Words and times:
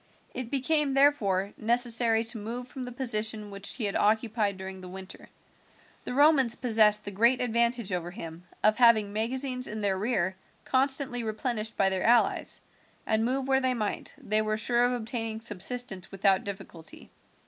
It 0.33 0.49
became, 0.49 0.95
therefore, 0.95 1.53
necessary 1.57 2.23
to 2.23 2.39
move 2.39 2.67
from 2.67 2.85
the 2.85 2.91
position 2.91 3.51
which 3.51 3.73
he 3.73 3.83
had 3.83 3.95
occupied 3.95 4.57
during 4.57 4.81
the 4.81 4.87
winter. 4.89 5.29
The 6.05 6.15
Romans 6.15 6.55
possessed 6.55 7.05
the 7.05 7.11
great 7.11 7.39
advantage 7.39 7.93
over 7.93 8.09
him 8.09 8.45
of 8.63 8.77
having 8.77 9.13
magazines 9.13 9.67
in 9.67 9.81
their 9.81 9.95
rear 9.99 10.35
constantly 10.65 11.21
replenished 11.21 11.77
by 11.77 11.89
their 11.89 12.01
allies, 12.01 12.61
and 13.05 13.23
move 13.23 13.47
where 13.47 13.61
they 13.61 13.75
might, 13.75 14.15
they 14.17 14.41
were 14.41 14.57
sure 14.57 14.85
of 14.85 14.91
obtaining 14.93 15.39
subsistence 15.39 16.11
without 16.11 16.43
difficulty. 16.45 17.11